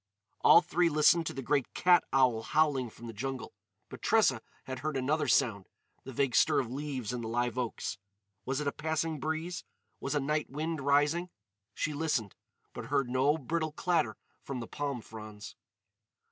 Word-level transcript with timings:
All 0.39 0.61
three 0.61 0.89
listened 0.89 1.27
to 1.27 1.33
the 1.35 1.43
great 1.43 1.75
cat 1.75 2.03
owl 2.11 2.41
howling 2.41 2.89
from 2.89 3.05
the 3.05 3.13
jungle. 3.13 3.53
But 3.87 4.01
Tressa 4.01 4.41
had 4.63 4.79
heard 4.79 4.97
another 4.97 5.27
sound—the 5.27 6.11
vague 6.11 6.33
stir 6.35 6.59
of 6.59 6.71
leaves 6.71 7.13
in 7.13 7.21
the 7.21 7.27
live 7.27 7.55
oaks. 7.55 7.99
Was 8.43 8.59
it 8.59 8.65
a 8.67 8.71
passing 8.71 9.19
breeze? 9.19 9.63
Was 9.99 10.15
a 10.15 10.19
night 10.19 10.49
wind 10.49 10.81
rising? 10.81 11.29
She 11.75 11.93
listened. 11.93 12.33
But 12.73 12.85
heard 12.85 13.11
no 13.11 13.37
brittle 13.37 13.73
clatter 13.73 14.17
from 14.41 14.59
the 14.59 14.65
palm 14.65 15.01
fronds. 15.01 15.55